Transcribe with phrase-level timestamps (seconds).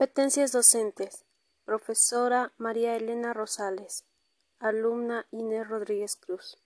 [0.00, 1.26] Competencias docentes.
[1.66, 4.06] Profesora María Elena Rosales.
[4.58, 6.56] Alumna Inés Rodríguez Cruz.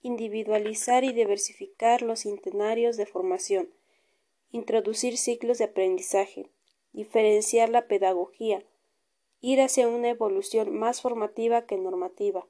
[0.00, 3.68] Individualizar y diversificar los centenarios de formación.
[4.52, 6.50] Introducir ciclos de aprendizaje.
[6.94, 8.64] Diferenciar la pedagogía.
[9.42, 12.46] Ir hacia una evolución más formativa que normativa.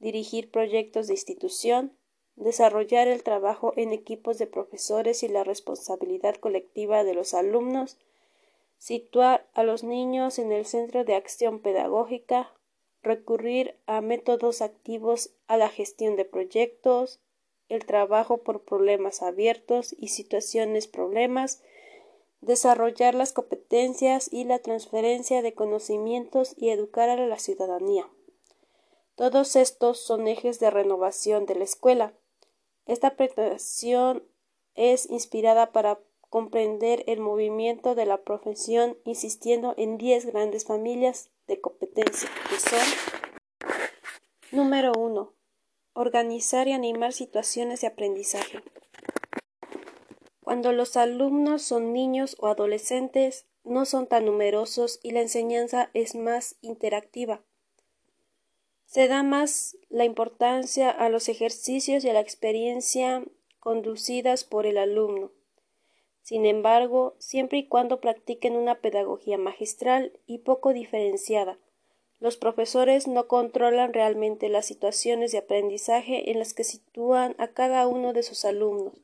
[0.00, 1.96] Dirigir proyectos de institución.
[2.34, 7.96] Desarrollar el trabajo en equipos de profesores y la responsabilidad colectiva de los alumnos
[8.78, 12.52] situar a los niños en el centro de acción pedagógica,
[13.02, 17.20] recurrir a métodos activos a la gestión de proyectos,
[17.68, 21.62] el trabajo por problemas abiertos y situaciones problemas,
[22.40, 28.08] desarrollar las competencias y la transferencia de conocimientos y educar a la ciudadanía.
[29.14, 32.12] Todos estos son ejes de renovación de la escuela.
[32.84, 34.22] Esta preparación
[34.74, 41.60] es inspirada para comprender el movimiento de la profesión insistiendo en diez grandes familias de
[41.60, 43.16] competencia que son
[44.52, 45.32] número 1.
[45.92, 48.62] Organizar y animar situaciones de aprendizaje.
[50.42, 56.14] Cuando los alumnos son niños o adolescentes, no son tan numerosos y la enseñanza es
[56.14, 57.42] más interactiva.
[58.84, 63.24] Se da más la importancia a los ejercicios y a la experiencia
[63.58, 65.32] conducidas por el alumno.
[66.26, 71.56] Sin embargo, siempre y cuando practiquen una pedagogía magistral y poco diferenciada,
[72.18, 77.86] los profesores no controlan realmente las situaciones de aprendizaje en las que sitúan a cada
[77.86, 79.00] uno de sus alumnos.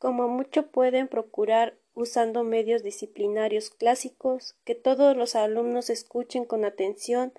[0.00, 7.32] Como mucho pueden procurar usando medios disciplinarios clásicos que todos los alumnos escuchen con atención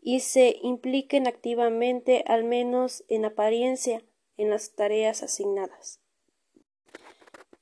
[0.00, 4.02] y se impliquen activamente, al menos en apariencia,
[4.36, 6.01] en las tareas asignadas.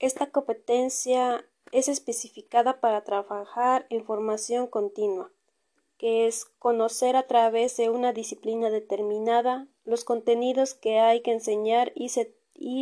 [0.00, 5.30] Esta competencia es especificada para trabajar en formación continua,
[5.98, 11.92] que es conocer a través de una disciplina determinada los contenidos que hay que enseñar
[11.94, 12.08] y,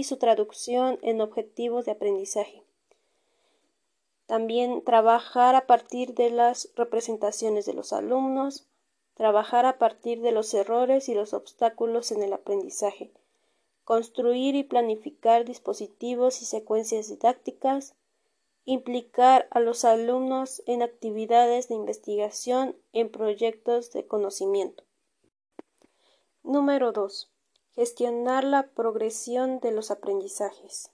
[0.04, 2.62] su traducción en objetivos de aprendizaje.
[4.26, 8.69] También trabajar a partir de las representaciones de los alumnos,
[9.14, 13.10] trabajar a partir de los errores y los obstáculos en el aprendizaje,
[13.88, 17.94] construir y planificar dispositivos y secuencias didácticas,
[18.66, 24.84] implicar a los alumnos en actividades de investigación en proyectos de conocimiento.
[26.43, 27.32] Número 2.
[27.71, 30.91] Gestionar la progresión de los aprendizajes.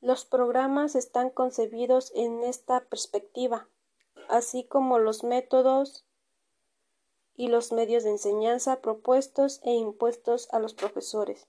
[0.00, 3.68] Los programas están concebidos en esta perspectiva,
[4.28, 6.06] así como los métodos,
[7.40, 11.46] y los medios de enseñanza propuestos e impuestos a los profesores.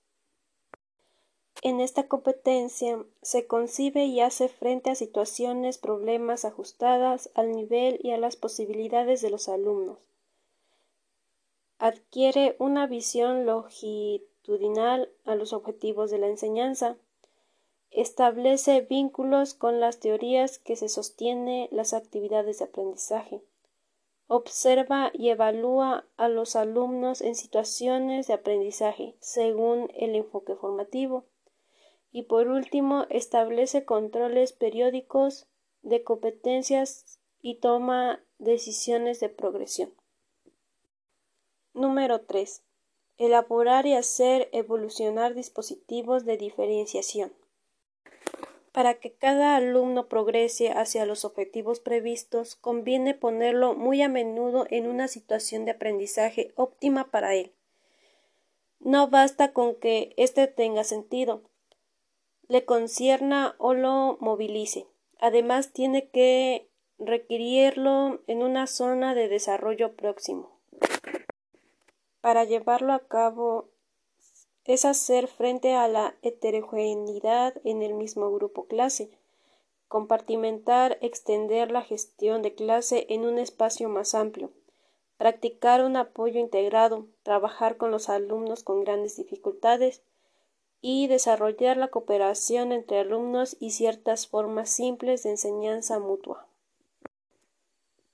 [1.62, 8.12] En esta competencia se concibe y hace frente a situaciones, problemas ajustadas al nivel y
[8.12, 9.98] a las posibilidades de los alumnos.
[11.78, 16.96] Adquiere una visión longitudinal a los objetivos de la enseñanza.
[17.90, 23.42] Establece vínculos con las teorías que se sostiene las actividades de aprendizaje
[24.34, 31.26] Observa y evalúa a los alumnos en situaciones de aprendizaje según el enfoque formativo.
[32.14, 35.48] Y por último, establece controles periódicos
[35.82, 39.94] de competencias y toma decisiones de progresión.
[41.74, 42.64] Número 3.
[43.18, 47.34] Elaborar y hacer evolucionar dispositivos de diferenciación.
[48.72, 54.88] Para que cada alumno progrese hacia los objetivos previstos, conviene ponerlo muy a menudo en
[54.88, 57.52] una situación de aprendizaje óptima para él.
[58.80, 61.44] No basta con que éste tenga sentido,
[62.48, 64.86] le concierna o lo movilice.
[65.20, 66.68] Además, tiene que
[66.98, 70.60] requerirlo en una zona de desarrollo próximo.
[72.22, 73.71] Para llevarlo a cabo
[74.66, 79.10] es hacer frente a la heterogeneidad en el mismo grupo clase,
[79.88, 84.52] compartimentar, extender la gestión de clase en un espacio más amplio,
[85.18, 90.02] practicar un apoyo integrado, trabajar con los alumnos con grandes dificultades
[90.80, 96.48] y desarrollar la cooperación entre alumnos y ciertas formas simples de enseñanza mutua.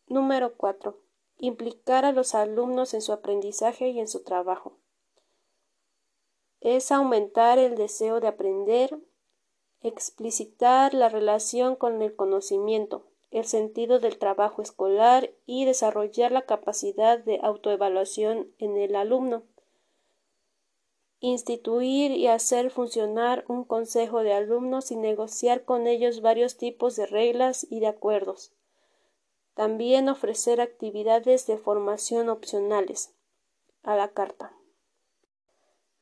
[0.07, 0.97] Número 4.
[1.39, 4.73] Implicar a los alumnos en su aprendizaje y en su trabajo
[6.75, 8.99] es aumentar el deseo de aprender,
[9.81, 17.19] explicitar la relación con el conocimiento, el sentido del trabajo escolar y desarrollar la capacidad
[17.19, 19.43] de autoevaluación en el alumno.
[21.19, 27.07] instituir y hacer funcionar un consejo de alumnos y negociar con ellos varios tipos de
[27.07, 28.53] reglas y de acuerdos.
[29.55, 33.15] También ofrecer actividades de formación opcionales
[33.81, 34.53] a la carta.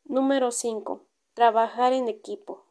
[0.08, 1.02] Número 5.
[1.34, 2.62] Trabajar en equipo.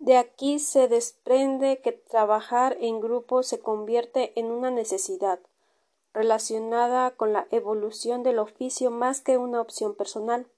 [0.00, 5.38] De aquí se desprende que trabajar en grupo se convierte en una necesidad
[6.12, 10.48] relacionada con la evolución del oficio más que una opción personal.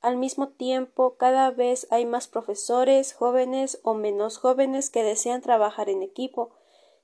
[0.00, 5.88] Al mismo tiempo, cada vez hay más profesores, jóvenes o menos jóvenes, que desean trabajar
[5.88, 6.50] en equipo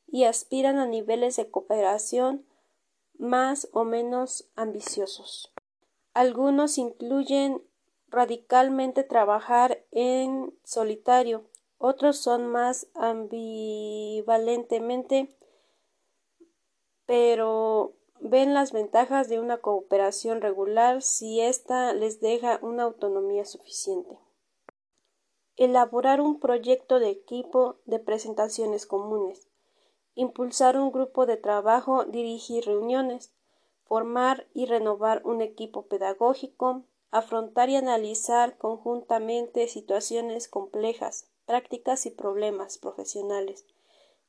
[0.08, 2.44] y aspiran a niveles de cooperación
[3.18, 5.52] más o menos ambiciosos.
[6.12, 7.62] Algunos incluyen
[8.10, 11.44] radicalmente trabajar en solitario,
[11.78, 15.34] otros son más ambivalentemente,
[17.06, 24.18] pero ven las ventajas de una cooperación regular si ésta les deja una autonomía suficiente.
[25.56, 29.48] Elaborar un proyecto de equipo de presentaciones comunes.
[30.14, 33.32] Impulsar un grupo de trabajo, dirigir reuniones,
[33.84, 42.78] formar y renovar un equipo pedagógico, afrontar y analizar conjuntamente situaciones complejas, prácticas y problemas
[42.78, 43.66] profesionales,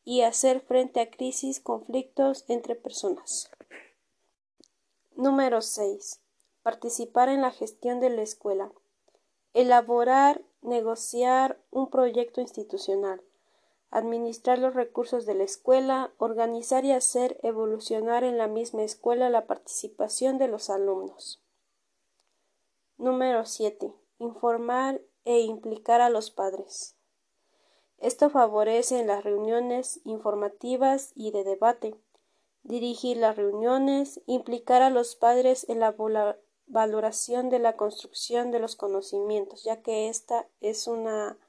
[0.03, 3.51] y hacer frente a crisis, conflictos entre personas.
[5.15, 6.19] Número 6.
[6.63, 8.71] Participar en la gestión de la escuela.
[9.53, 13.21] Elaborar, negociar un proyecto institucional
[13.91, 19.45] administrar los recursos de la escuela, organizar y hacer evolucionar en la misma escuela la
[19.45, 21.41] participación de los alumnos.
[23.01, 23.91] Número 7.
[24.19, 26.95] Informar e implicar a los padres.
[27.97, 31.99] Esto favorece las reuniones informativas y de debate,
[32.61, 35.95] dirigir las reuniones, implicar a los padres en la
[36.67, 41.39] valoración de la construcción de los conocimientos, ya que esta es una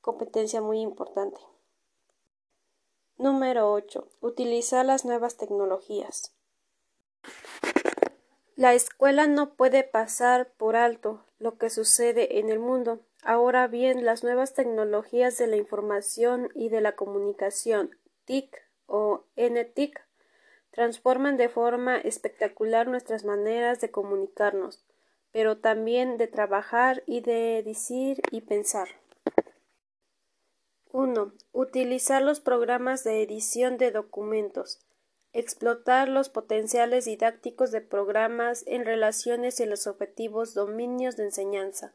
[0.00, 1.40] competencia muy importante.
[3.16, 4.08] Número 8.
[4.20, 6.33] Utilizar las nuevas tecnologías.
[8.56, 13.00] La escuela no puede pasar por alto lo que sucede en el mundo.
[13.24, 17.90] Ahora bien, las nuevas tecnologías de la información y de la comunicación,
[18.26, 20.00] TIC o NTIC,
[20.70, 24.84] transforman de forma espectacular nuestras maneras de comunicarnos,
[25.32, 28.88] pero también de trabajar y de decir y pensar.
[30.92, 31.32] 1.
[31.50, 34.78] Utilizar los programas de edición de documentos.
[35.34, 41.92] Explotar los potenciales didácticos de programas en relaciones y los objetivos dominios de enseñanza.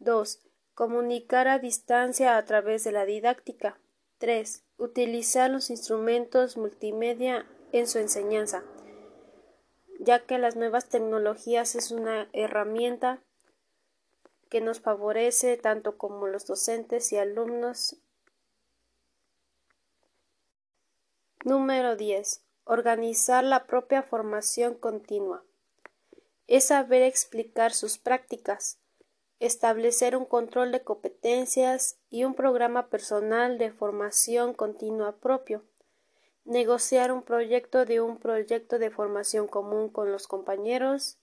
[0.00, 0.40] 2.
[0.74, 3.78] Comunicar a distancia a través de la didáctica.
[4.18, 4.64] 3.
[4.76, 8.64] Utilizar los instrumentos multimedia en su enseñanza,
[10.00, 13.22] ya que las nuevas tecnologías es una herramienta
[14.48, 17.98] que nos favorece tanto como los docentes y alumnos.
[21.44, 22.40] Número 10.
[22.62, 25.42] Organizar la propia formación continua.
[26.46, 28.78] Es saber explicar sus prácticas,
[29.40, 35.64] establecer un control de competencias y un programa personal de formación continua propio,
[36.44, 41.18] negociar un proyecto de un proyecto de formación común con los compañeros,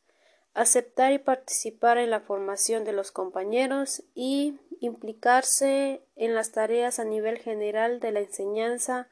[0.54, 7.06] aceptar y participar en la formación de los compañeros y implicarse en las tareas a
[7.06, 9.08] nivel general de la enseñanza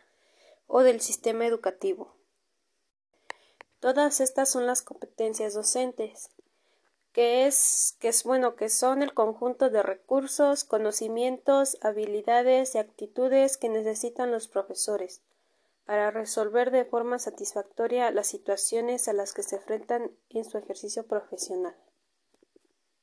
[0.67, 2.13] o del sistema educativo.
[3.79, 6.29] Todas estas son las competencias docentes,
[7.13, 13.57] que es, que es bueno, que son el conjunto de recursos, conocimientos, habilidades y actitudes
[13.57, 15.21] que necesitan los profesores
[15.85, 21.07] para resolver de forma satisfactoria las situaciones a las que se enfrentan en su ejercicio
[21.07, 21.75] profesional.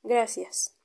[0.02, 0.76] Gracias.